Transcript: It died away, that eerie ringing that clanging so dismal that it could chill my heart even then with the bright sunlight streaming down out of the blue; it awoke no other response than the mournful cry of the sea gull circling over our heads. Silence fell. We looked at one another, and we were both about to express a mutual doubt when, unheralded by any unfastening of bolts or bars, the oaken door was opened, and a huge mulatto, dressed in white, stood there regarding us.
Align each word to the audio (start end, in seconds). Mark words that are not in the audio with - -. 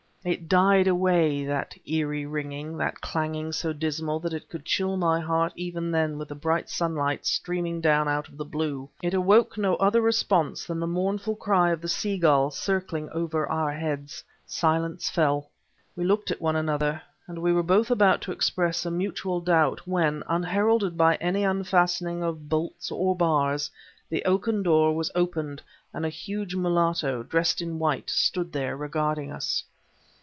It 0.23 0.47
died 0.47 0.85
away, 0.87 1.45
that 1.45 1.73
eerie 1.83 2.27
ringing 2.27 2.77
that 2.77 3.01
clanging 3.01 3.53
so 3.53 3.73
dismal 3.73 4.19
that 4.19 4.35
it 4.35 4.49
could 4.49 4.65
chill 4.65 4.95
my 4.95 5.19
heart 5.19 5.51
even 5.55 5.89
then 5.89 6.19
with 6.19 6.27
the 6.27 6.35
bright 6.35 6.69
sunlight 6.69 7.25
streaming 7.25 7.81
down 7.81 8.07
out 8.07 8.27
of 8.27 8.37
the 8.37 8.45
blue; 8.45 8.87
it 9.01 9.15
awoke 9.15 9.57
no 9.57 9.77
other 9.77 9.99
response 9.99 10.63
than 10.65 10.79
the 10.79 10.85
mournful 10.85 11.35
cry 11.37 11.71
of 11.71 11.81
the 11.81 11.87
sea 11.87 12.19
gull 12.19 12.51
circling 12.51 13.09
over 13.09 13.47
our 13.47 13.71
heads. 13.71 14.23
Silence 14.45 15.09
fell. 15.09 15.49
We 15.95 16.03
looked 16.05 16.29
at 16.29 16.39
one 16.39 16.55
another, 16.55 17.01
and 17.25 17.39
we 17.41 17.51
were 17.51 17.63
both 17.63 17.89
about 17.89 18.21
to 18.21 18.31
express 18.31 18.85
a 18.85 18.91
mutual 18.91 19.41
doubt 19.41 19.87
when, 19.87 20.21
unheralded 20.29 20.95
by 20.99 21.15
any 21.15 21.43
unfastening 21.43 22.21
of 22.21 22.47
bolts 22.47 22.91
or 22.91 23.15
bars, 23.17 23.71
the 24.07 24.23
oaken 24.25 24.61
door 24.61 24.95
was 24.95 25.09
opened, 25.15 25.63
and 25.91 26.05
a 26.05 26.09
huge 26.09 26.53
mulatto, 26.55 27.23
dressed 27.23 27.59
in 27.59 27.79
white, 27.79 28.11
stood 28.11 28.53
there 28.53 28.77
regarding 28.77 29.31
us. 29.31 29.63